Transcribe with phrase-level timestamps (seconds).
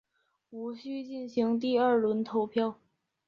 [0.49, 2.79] 无须进行第二轮投票。